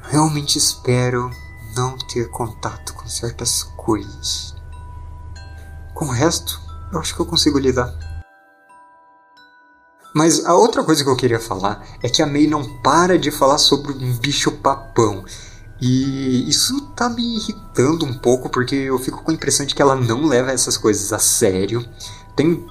realmente 0.00 0.56
espero 0.56 1.30
não 1.76 1.98
ter 1.98 2.30
contato 2.30 2.94
com 2.94 3.06
certas 3.06 3.62
coisas. 3.76 4.54
Com 5.92 6.06
o 6.06 6.10
resto, 6.10 6.58
eu 6.90 6.98
acho 6.98 7.14
que 7.14 7.20
eu 7.20 7.26
consigo 7.26 7.58
lidar. 7.58 7.92
Mas 10.14 10.46
a 10.46 10.54
outra 10.54 10.82
coisa 10.82 11.04
que 11.04 11.10
eu 11.10 11.16
queria 11.16 11.40
falar 11.40 11.86
é 12.02 12.08
que 12.08 12.22
a 12.22 12.26
May 12.26 12.46
não 12.46 12.80
para 12.80 13.18
de 13.18 13.30
falar 13.30 13.58
sobre 13.58 13.92
um 13.92 14.16
bicho 14.16 14.52
papão. 14.52 15.22
E 15.78 16.48
isso 16.48 16.80
tá 16.96 17.10
me 17.10 17.36
irritando 17.36 18.06
um 18.06 18.16
pouco 18.16 18.48
porque 18.48 18.74
eu 18.74 18.98
fico 18.98 19.22
com 19.22 19.30
a 19.30 19.34
impressão 19.34 19.66
de 19.66 19.74
que 19.74 19.82
ela 19.82 19.96
não 19.96 20.24
leva 20.24 20.50
essas 20.50 20.78
coisas 20.78 21.12
a 21.12 21.18
sério. 21.18 21.86
Tem 22.34 22.66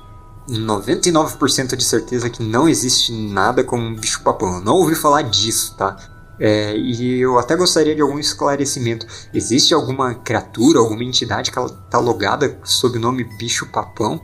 99% 0.49 1.75
de 1.75 1.83
certeza 1.83 2.29
que 2.29 2.43
não 2.43 2.67
existe 2.67 3.11
nada 3.13 3.63
como 3.63 3.83
um 3.83 3.95
bicho-papão. 3.95 4.59
Não 4.61 4.75
ouvi 4.75 4.95
falar 4.95 5.21
disso, 5.23 5.75
tá? 5.77 5.95
É, 6.39 6.75
e 6.75 7.19
eu 7.19 7.37
até 7.37 7.55
gostaria 7.55 7.95
de 7.95 8.01
algum 8.01 8.19
esclarecimento. 8.19 9.05
Existe 9.33 9.73
alguma 9.73 10.15
criatura, 10.15 10.79
alguma 10.79 11.03
entidade 11.03 11.51
que 11.51 11.57
ela 11.57 11.69
tá 11.69 11.99
logada 11.99 12.59
sob 12.63 12.97
o 12.97 13.01
nome 13.01 13.23
bicho-papão? 13.37 14.19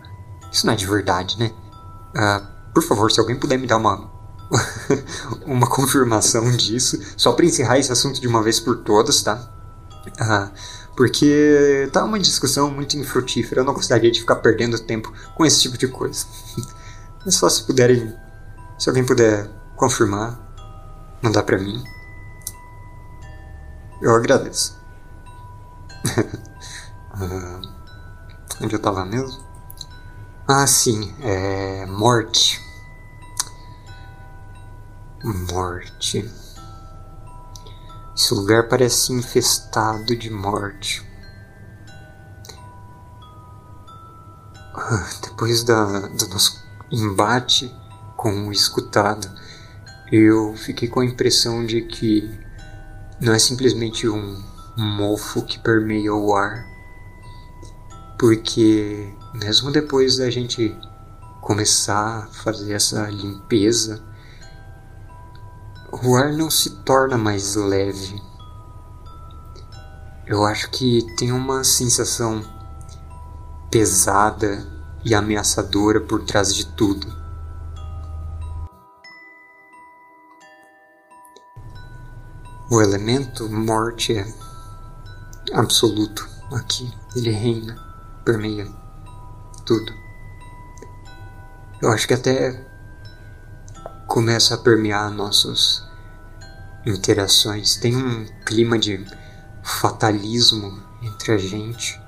Isso 0.51 0.65
não 0.65 0.73
é 0.73 0.75
de 0.75 0.85
verdade, 0.85 1.37
né? 1.39 1.51
Uh, 2.15 2.73
por 2.73 2.83
favor, 2.83 3.11
se 3.11 3.19
alguém 3.19 3.37
puder 3.37 3.57
me 3.57 3.67
dar 3.67 3.77
uma, 3.77 4.11
uma 5.45 5.67
confirmação 5.67 6.51
disso, 6.51 6.99
só 7.15 7.31
para 7.33 7.45
encerrar 7.45 7.77
esse 7.77 7.91
assunto 7.91 8.19
de 8.19 8.27
uma 8.27 8.41
vez 8.41 8.59
por 8.59 8.77
todas, 8.83 9.21
tá? 9.21 9.39
Uh, 10.19 10.51
Porque 10.99 11.89
tá 11.93 12.03
uma 12.03 12.19
discussão 12.19 12.69
muito 12.69 12.97
infrutífera. 12.97 13.61
Eu 13.61 13.65
não 13.65 13.73
gostaria 13.73 14.11
de 14.11 14.19
ficar 14.19 14.35
perdendo 14.35 14.77
tempo 14.77 15.13
com 15.33 15.45
esse 15.45 15.61
tipo 15.61 15.77
de 15.77 15.87
coisa. 15.87 16.25
Mas 17.23 17.35
só 17.39 17.47
se 17.47 17.63
puderem. 17.63 18.13
Se 18.77 18.89
alguém 18.89 19.05
puder 19.05 19.49
confirmar, 19.77 20.37
mandar 21.21 21.43
pra 21.43 21.57
mim. 21.57 21.81
Eu 24.01 24.13
agradeço. 24.13 24.77
uh, 27.15 27.61
onde 28.61 28.75
eu 28.75 28.79
tava 28.79 29.05
mesmo? 29.05 29.41
Ah, 30.45 30.67
sim, 30.67 31.15
é. 31.21 31.85
Morte. 31.85 32.59
Morte. 35.23 36.29
Esse 38.19 38.33
lugar 38.33 38.67
parece 38.67 39.13
infestado 39.13 40.13
de 40.13 40.29
morte. 40.29 41.01
Ah, 44.75 45.09
depois 45.23 45.63
da, 45.63 45.99
do 46.01 46.27
nosso 46.27 46.61
embate 46.91 47.73
com 48.17 48.49
o 48.49 48.51
escutado, 48.51 49.25
eu 50.11 50.53
fiquei 50.57 50.89
com 50.89 50.99
a 50.99 51.05
impressão 51.05 51.65
de 51.65 51.81
que 51.83 52.29
não 53.21 53.31
é 53.31 53.39
simplesmente 53.39 54.05
um 54.05 54.43
mofo 54.75 55.45
que 55.45 55.57
permeia 55.57 56.13
o 56.13 56.35
ar, 56.35 56.67
porque 58.19 59.13
mesmo 59.33 59.71
depois 59.71 60.17
da 60.17 60.29
gente 60.29 60.77
começar 61.39 62.25
a 62.25 62.27
fazer 62.27 62.73
essa 62.73 63.09
limpeza, 63.09 64.08
o 65.91 66.15
ar 66.15 66.31
não 66.33 66.49
se 66.49 66.69
torna 66.83 67.17
mais 67.17 67.55
leve. 67.55 68.21
Eu 70.25 70.45
acho 70.45 70.69
que 70.69 71.01
tem 71.17 71.31
uma 71.31 71.63
sensação 71.63 72.43
pesada 73.71 74.67
e 75.03 75.15
ameaçadora 75.15 75.99
por 76.01 76.23
trás 76.23 76.53
de 76.53 76.65
tudo. 76.65 77.17
O 82.71 82.81
elemento 82.81 83.49
morte 83.49 84.15
é 84.15 84.33
absoluto 85.53 86.29
aqui. 86.53 86.93
Ele 87.15 87.31
reina, 87.31 87.75
permeia 88.23 88.67
tudo. 89.65 89.91
Eu 91.81 91.89
acho 91.89 92.07
que 92.07 92.13
até 92.13 92.68
começa 94.09 94.55
a 94.55 94.57
permear 94.57 95.11
nossas 95.11 95.87
interações. 96.83 97.75
Tem 97.75 97.95
um 97.95 98.25
clima 98.43 98.77
de 98.77 99.05
fatalismo 99.63 100.81
entre 101.03 101.33
a 101.33 101.37
gente, 101.37 102.01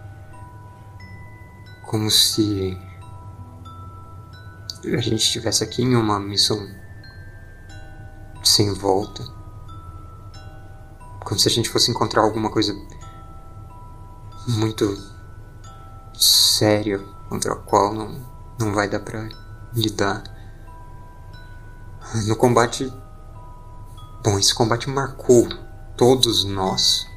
como 1.83 2.09
se 2.09 2.75
a 4.83 4.99
gente 4.99 5.21
estivesse 5.21 5.63
aqui 5.63 5.83
em 5.83 5.95
uma 5.95 6.19
missão 6.19 6.67
sem 8.43 8.73
volta, 8.73 9.23
como 11.23 11.39
se 11.39 11.47
a 11.47 11.51
gente 11.51 11.69
fosse 11.69 11.91
encontrar 11.91 12.23
alguma 12.23 12.49
coisa 12.49 12.73
muito 14.47 14.97
séria 16.15 16.97
contra 17.29 17.53
a 17.53 17.57
qual 17.57 17.93
não, 17.93 18.19
não 18.59 18.73
vai 18.73 18.89
dar 18.89 19.01
para 19.01 19.29
lidar. 19.71 20.40
No 22.13 22.35
combate. 22.35 22.91
Bom, 24.23 24.37
esse 24.37 24.53
combate 24.53 24.89
marcou 24.89 25.47
todos 25.95 26.43
nós. 26.43 27.07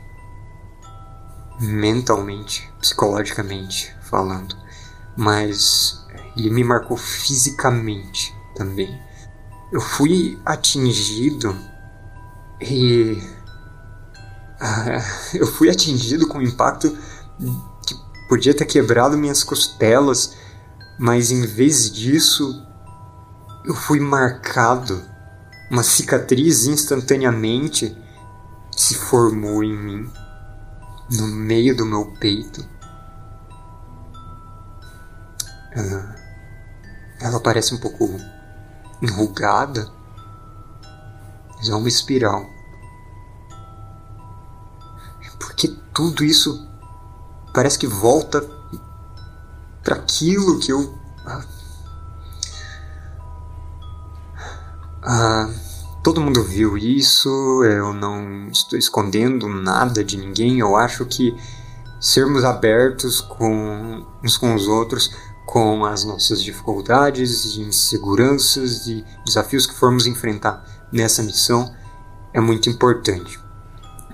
Mentalmente, 1.61 2.73
psicologicamente 2.81 3.95
falando. 4.03 4.57
Mas 5.17 6.05
ele 6.37 6.51
me 6.51 6.63
marcou 6.63 6.97
fisicamente 6.97 8.35
também. 8.55 9.01
Eu 9.73 9.81
fui 9.81 10.39
atingido 10.45 11.57
e. 12.61 13.21
Eu 15.35 15.47
fui 15.47 15.69
atingido 15.69 16.29
com 16.29 16.39
um 16.39 16.43
impacto 16.43 16.97
que 17.85 17.95
podia 18.29 18.55
ter 18.55 18.65
quebrado 18.65 19.19
minhas 19.19 19.43
costelas, 19.43 20.37
mas 20.99 21.33
em 21.33 21.45
vez 21.45 21.91
disso 21.91 22.65
eu 23.65 23.75
fui 23.75 23.99
marcado. 23.99 25.03
Uma 25.71 25.83
cicatriz 25.83 26.67
instantaneamente 26.67 27.97
se 28.77 28.95
formou 28.95 29.65
em 29.65 29.77
mim, 29.77 30.13
no 31.11 31.27
meio 31.27 31.77
do 31.77 31.87
meu 31.87 32.13
peito. 32.21 32.65
Ela, 35.73 36.17
ela 37.21 37.41
parece 37.41 37.75
um 37.75 37.79
pouco 37.79 38.09
enrugada, 39.01 39.91
mas 41.57 41.69
é 41.69 41.75
uma 41.75 41.89
espiral. 41.89 42.49
Porque 45.39 45.69
tudo 45.93 46.25
isso 46.25 46.69
parece 47.53 47.79
que 47.79 47.87
volta 47.87 48.41
para 49.83 49.97
aquilo 49.97 50.59
que 50.59 50.73
eu 50.73 50.99
todo 56.05 56.21
mundo 56.21 56.45
viu 56.45 56.77
isso, 56.77 57.65
eu 57.65 57.95
não 57.95 58.49
estou 58.49 58.79
escondendo 58.79 59.49
nada 59.49 60.05
de 60.05 60.19
ninguém. 60.19 60.59
Eu 60.59 60.77
acho 60.77 61.07
que 61.07 61.35
sermos 61.99 62.45
abertos 62.45 63.23
com 63.23 64.07
uns 64.23 64.37
com 64.37 64.55
os 64.55 64.69
outros, 64.69 65.11
com 65.47 65.83
as 65.87 66.05
nossas 66.05 66.43
dificuldades, 66.43 67.57
inseguranças 67.57 68.87
e 68.87 69.03
desafios 69.25 69.67
que 69.67 69.75
formos 69.75 70.07
enfrentar 70.07 70.63
nessa 70.93 71.23
missão 71.23 71.75
é 72.35 72.41
muito 72.41 72.69
importante. 72.69 73.41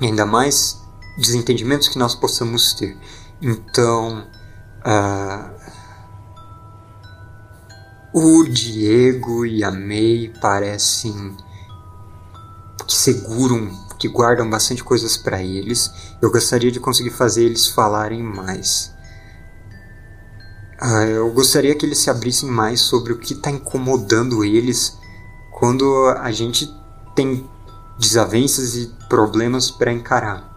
E 0.00 0.07
ainda 0.07 0.24
mais 0.24 0.81
desentendimentos 1.18 1.88
que 1.88 1.98
nós 1.98 2.14
possamos 2.14 2.72
ter. 2.72 2.96
Então, 3.42 4.29
uh, 4.87 5.50
o 8.14 8.44
Diego 8.44 9.44
e 9.44 9.64
a 9.64 9.72
May 9.72 10.33
parecem 10.40 11.37
que 12.90 12.96
seguram, 12.96 13.70
que 14.00 14.09
guardam 14.09 14.50
bastante 14.50 14.83
coisas 14.83 15.16
para 15.16 15.40
eles. 15.40 15.92
Eu 16.20 16.29
gostaria 16.29 16.72
de 16.72 16.81
conseguir 16.81 17.11
fazer 17.11 17.44
eles 17.44 17.68
falarem 17.68 18.20
mais. 18.20 18.92
Uh, 20.83 21.05
eu 21.05 21.33
gostaria 21.33 21.72
que 21.76 21.87
eles 21.87 21.98
se 21.98 22.11
abrissem 22.11 22.50
mais 22.50 22.81
sobre 22.81 23.12
o 23.12 23.18
que 23.18 23.35
está 23.35 23.48
incomodando 23.48 24.44
eles 24.44 24.98
quando 25.53 26.09
a 26.18 26.33
gente 26.33 26.68
tem 27.14 27.48
desavenças 27.96 28.74
e 28.74 28.92
problemas 29.09 29.70
para 29.70 29.92
encarar. 29.92 30.50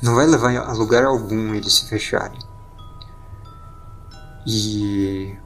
Não 0.00 0.14
vai 0.14 0.26
levar 0.26 0.56
a 0.56 0.72
lugar 0.72 1.04
algum 1.04 1.54
eles 1.54 1.74
se 1.74 1.86
fecharem. 1.86 2.38
E 4.46 5.36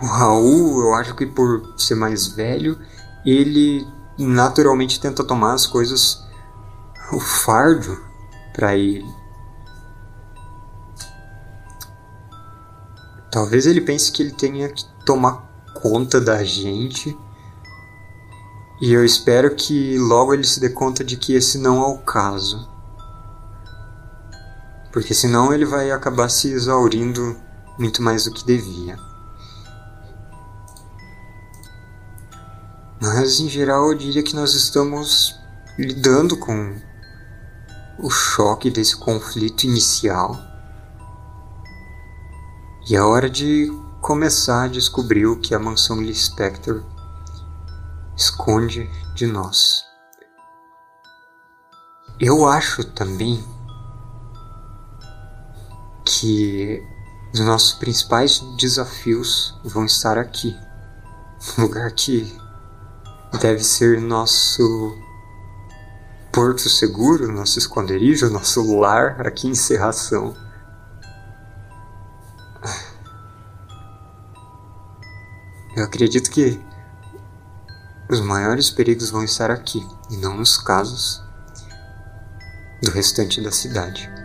o 0.00 0.06
Raul, 0.06 0.80
eu 0.80 0.94
acho 0.94 1.14
que 1.14 1.26
por 1.26 1.74
ser 1.76 1.94
mais 1.94 2.26
velho, 2.28 2.78
ele 3.24 3.86
naturalmente 4.18 5.00
tenta 5.00 5.22
tomar 5.24 5.54
as 5.54 5.66
coisas 5.66 6.24
o 7.12 7.20
fardo 7.20 7.98
para 8.54 8.76
ele. 8.76 9.08
Talvez 13.30 13.66
ele 13.66 13.80
pense 13.80 14.10
que 14.10 14.22
ele 14.22 14.32
tenha 14.32 14.68
que 14.68 14.84
tomar 15.04 15.48
conta 15.74 16.20
da 16.20 16.42
gente. 16.42 17.16
E 18.80 18.92
eu 18.92 19.04
espero 19.04 19.54
que 19.54 19.98
logo 19.98 20.32
ele 20.32 20.44
se 20.44 20.58
dê 20.58 20.70
conta 20.70 21.04
de 21.04 21.16
que 21.16 21.34
esse 21.34 21.58
não 21.58 21.82
é 21.82 21.86
o 21.86 21.98
caso. 21.98 22.68
Porque 24.92 25.14
senão 25.14 25.52
ele 25.52 25.64
vai 25.64 25.90
acabar 25.90 26.28
se 26.28 26.48
exaurindo 26.48 27.36
muito 27.78 28.02
mais 28.02 28.24
do 28.24 28.32
que 28.32 28.44
devia. 28.44 29.09
Mas 33.00 33.40
em 33.40 33.48
geral 33.48 33.88
eu 33.88 33.94
diria 33.96 34.22
que 34.22 34.36
nós 34.36 34.54
estamos 34.54 35.34
lidando 35.78 36.36
com 36.36 36.76
o 37.98 38.10
choque 38.10 38.70
desse 38.70 38.96
conflito 38.96 39.64
inicial. 39.64 40.36
E 42.88 42.94
é 42.94 43.00
hora 43.00 43.30
de 43.30 43.70
começar 44.02 44.64
a 44.64 44.68
descobrir 44.68 45.26
o 45.26 45.40
que 45.40 45.54
a 45.54 45.58
mansão 45.58 45.98
Lee 45.98 46.14
Spector 46.14 46.82
esconde 48.16 48.88
de 49.14 49.26
nós. 49.26 49.84
Eu 52.18 52.46
acho 52.46 52.84
também 52.84 53.42
que 56.04 56.82
os 57.32 57.40
nossos 57.40 57.72
principais 57.74 58.40
desafios 58.58 59.58
vão 59.64 59.86
estar 59.86 60.18
aqui. 60.18 60.54
Um 61.56 61.62
lugar 61.62 61.90
que 61.92 62.38
deve 63.38 63.62
ser 63.62 64.00
nosso 64.00 64.98
porto 66.32 66.68
seguro, 66.68 67.30
nosso 67.30 67.58
esconderijo, 67.58 68.30
nosso 68.30 68.78
lar 68.78 69.26
aqui 69.26 69.48
em 69.48 69.54
Serração. 69.54 70.34
Eu 75.76 75.84
acredito 75.84 76.30
que 76.30 76.60
os 78.10 78.20
maiores 78.20 78.70
perigos 78.70 79.10
vão 79.10 79.22
estar 79.22 79.50
aqui 79.50 79.86
e 80.10 80.16
não 80.16 80.36
nos 80.36 80.56
casos 80.56 81.22
do 82.82 82.90
restante 82.90 83.40
da 83.40 83.52
cidade. 83.52 84.19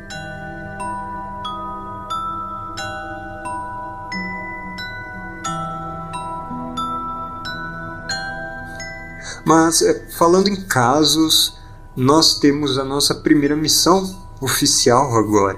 Mas 9.45 9.81
é, 9.81 10.07
falando 10.17 10.47
em 10.47 10.55
casos, 10.55 11.57
nós 11.95 12.39
temos 12.39 12.77
a 12.77 12.83
nossa 12.83 13.13
primeira 13.13 13.55
missão 13.55 14.25
oficial 14.41 15.15
agora. 15.15 15.57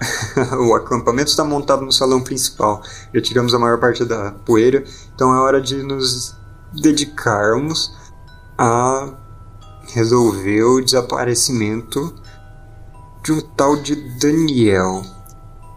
o 0.60 0.74
acampamento 0.74 1.30
está 1.30 1.44
montado 1.44 1.84
no 1.84 1.92
salão 1.92 2.22
principal. 2.22 2.82
Já 3.14 3.20
tiramos 3.20 3.54
a 3.54 3.58
maior 3.58 3.78
parte 3.78 4.04
da 4.04 4.32
poeira, 4.32 4.84
então 5.14 5.34
é 5.34 5.38
hora 5.38 5.60
de 5.60 5.82
nos 5.82 6.34
dedicarmos 6.72 7.92
a 8.58 9.14
resolver 9.92 10.62
o 10.62 10.80
desaparecimento 10.80 12.14
de 13.22 13.32
um 13.32 13.40
tal 13.40 13.76
de 13.76 13.96
Daniel. 14.18 15.02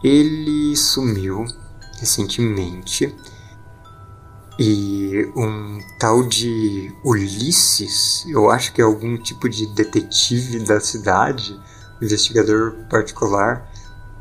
Ele 0.04 0.76
sumiu 0.76 1.46
recentemente 2.00 3.14
e 4.60 5.32
um 5.38 5.80
tal 5.98 6.22
de 6.28 6.94
Ulisses, 7.02 8.26
eu 8.28 8.52
acho 8.52 8.74
que 8.74 8.82
é 8.82 8.84
algum 8.84 9.18
tipo 9.18 9.48
de 9.48 9.66
detetive 9.68 10.60
da 10.60 10.82
cidade, 10.82 11.58
investigador 12.02 12.74
particular, 12.90 13.72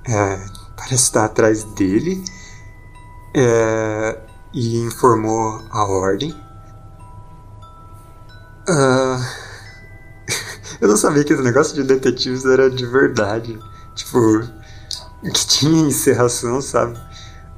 é, 0.06 0.46
parece 0.76 0.94
estar 0.94 1.24
atrás 1.24 1.64
dele 1.64 2.22
é, 3.34 4.20
e 4.54 4.78
informou 4.78 5.60
a 5.72 5.84
ordem. 5.84 6.30
Uh, 8.68 9.20
eu 10.80 10.86
não 10.86 10.96
sabia 10.96 11.24
que 11.24 11.32
esse 11.32 11.42
negócio 11.42 11.74
de 11.74 11.82
detetives 11.82 12.44
era 12.44 12.70
de 12.70 12.86
verdade. 12.86 13.58
Tipo, 13.96 14.40
que 15.24 15.46
tinha 15.48 15.88
encerração, 15.88 16.60
sabe? 16.60 16.96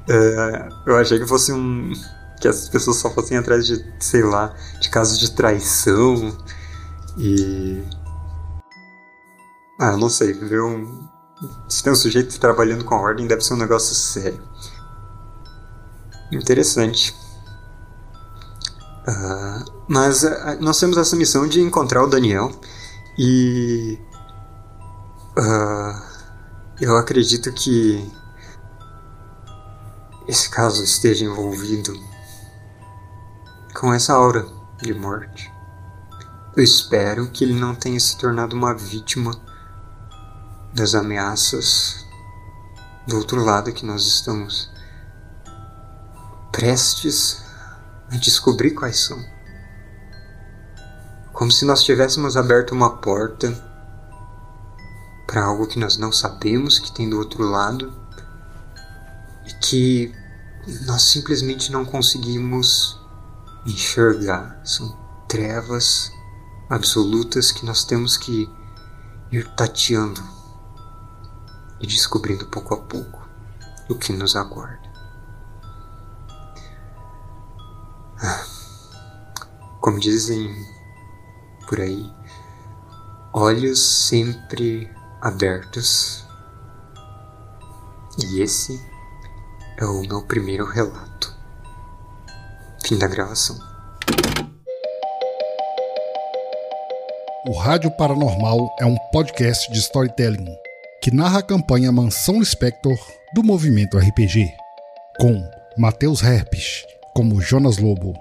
É, 0.09 0.69
eu 0.87 0.97
achei 0.97 1.19
que 1.19 1.27
fosse 1.27 1.53
um 1.53 1.93
que 2.41 2.47
as 2.47 2.67
pessoas 2.67 2.97
só 2.97 3.09
fossem 3.11 3.37
atrás 3.37 3.67
de, 3.67 3.85
sei 3.99 4.23
lá, 4.23 4.53
de 4.81 4.89
casos 4.89 5.19
de 5.19 5.31
traição 5.31 6.35
e. 7.15 7.83
Ah, 9.79 9.95
não 9.95 10.09
sei, 10.09 10.33
ver 10.33 10.61
um. 10.61 11.07
Se 11.69 11.83
tem 11.83 11.93
um 11.93 11.95
sujeito 11.95 12.37
trabalhando 12.39 12.83
com 12.83 12.95
a 12.95 12.99
ordem, 12.99 13.27
deve 13.27 13.41
ser 13.41 13.53
um 13.53 13.57
negócio 13.57 13.95
sério. 13.95 14.41
Interessante. 16.31 17.15
Uh, 19.07 19.83
mas 19.87 20.23
uh, 20.23 20.57
nós 20.59 20.79
temos 20.79 20.97
essa 20.97 21.15
missão 21.15 21.47
de 21.47 21.61
encontrar 21.61 22.03
o 22.03 22.07
Daniel 22.07 22.51
e. 23.17 23.99
Uh, 25.37 26.11
eu 26.79 26.97
acredito 26.97 27.51
que 27.53 28.11
esse 30.27 30.49
caso 30.49 30.83
esteja 30.83 31.25
envolvido 31.25 31.93
com 33.73 33.93
essa 33.93 34.13
aura 34.13 34.45
de 34.81 34.93
morte. 34.93 35.51
Eu 36.55 36.63
espero 36.63 37.29
que 37.29 37.43
ele 37.43 37.53
não 37.53 37.73
tenha 37.73 37.99
se 37.99 38.17
tornado 38.17 38.55
uma 38.55 38.73
vítima 38.73 39.31
das 40.73 40.95
ameaças 40.95 42.05
do 43.07 43.17
outro 43.17 43.43
lado 43.43 43.71
que 43.71 43.85
nós 43.85 44.05
estamos 44.05 44.69
prestes 46.51 47.43
a 48.11 48.17
descobrir 48.17 48.71
quais 48.71 48.99
são. 48.99 49.23
Como 51.31 51.51
se 51.51 51.65
nós 51.65 51.83
tivéssemos 51.83 52.35
aberto 52.35 52.71
uma 52.71 52.97
porta 52.97 53.51
para 55.25 55.45
algo 55.45 55.65
que 55.65 55.79
nós 55.79 55.97
não 55.97 56.11
sabemos 56.11 56.77
que 56.77 56.91
tem 56.91 57.09
do 57.09 57.17
outro 57.17 57.43
lado 57.43 57.93
e 59.47 59.53
que 59.53 60.13
nós 60.85 61.03
simplesmente 61.03 61.71
não 61.71 61.85
conseguimos 61.85 63.00
enxergar. 63.65 64.59
São 64.63 64.97
trevas 65.27 66.11
absolutas 66.69 67.51
que 67.51 67.65
nós 67.65 67.83
temos 67.83 68.17
que 68.17 68.49
ir 69.31 69.47
tateando 69.55 70.21
e 71.79 71.87
descobrindo 71.87 72.45
pouco 72.47 72.73
a 72.73 72.77
pouco 72.77 73.27
o 73.89 73.95
que 73.95 74.13
nos 74.13 74.35
aguarda. 74.35 74.89
Ah, 78.23 78.45
como 79.79 79.99
dizem 79.99 80.53
por 81.67 81.79
aí, 81.79 82.13
olhos 83.33 83.79
sempre 83.79 84.89
abertos. 85.21 86.25
E 88.17 88.41
esse 88.41 88.79
é 89.77 89.85
o 89.85 90.01
meu 90.01 90.21
primeiro 90.23 90.65
relato. 90.65 91.30
Fim 92.91 92.97
da 92.97 93.07
gravação. 93.07 93.57
O 97.47 97.53
Rádio 97.53 97.89
Paranormal 97.91 98.75
é 98.81 98.85
um 98.85 98.97
podcast 99.13 99.71
de 99.71 99.79
storytelling 99.79 100.53
que 101.01 101.09
narra 101.09 101.39
a 101.39 101.41
campanha 101.41 101.89
Mansão 101.89 102.43
Spector 102.43 102.99
do 103.33 103.43
movimento 103.43 103.97
RPG, 103.97 104.45
com 105.17 105.41
Matheus 105.77 106.21
Herpes 106.21 106.83
como 107.15 107.39
Jonas 107.39 107.77
Lobo, 107.77 108.13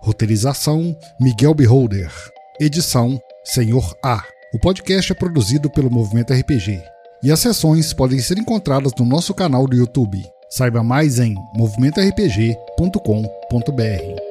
roteirização 0.00 0.98
Miguel 1.20 1.54
Beholder, 1.54 2.12
edição 2.58 3.16
Senhor 3.44 3.96
A. 4.04 4.24
O 4.52 4.58
podcast 4.58 5.12
é 5.12 5.14
produzido 5.14 5.70
pelo 5.70 5.88
Movimento 5.88 6.32
RPG 6.32 6.82
e 7.22 7.30
as 7.30 7.38
sessões 7.38 7.92
podem 7.92 8.18
ser 8.18 8.38
encontradas 8.38 8.90
no 8.98 9.06
nosso 9.06 9.32
canal 9.32 9.68
do 9.68 9.76
YouTube. 9.76 10.20
Saiba 10.50 10.82
mais 10.82 11.20
em 11.20 11.36
movimentorpg.com.br. 11.54 14.29